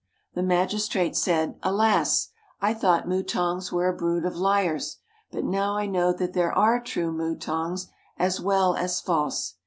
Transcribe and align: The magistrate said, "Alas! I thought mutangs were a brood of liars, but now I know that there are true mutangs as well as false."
The 0.33 0.41
magistrate 0.41 1.15
said, 1.15 1.59
"Alas! 1.61 2.29
I 2.59 2.73
thought 2.73 3.07
mutangs 3.07 3.71
were 3.71 3.87
a 3.87 3.95
brood 3.95 4.25
of 4.25 4.35
liars, 4.35 4.97
but 5.29 5.43
now 5.43 5.77
I 5.77 5.85
know 5.85 6.11
that 6.11 6.33
there 6.33 6.51
are 6.51 6.79
true 6.81 7.11
mutangs 7.11 7.85
as 8.17 8.41
well 8.41 8.75
as 8.75 8.99
false." 8.99 9.57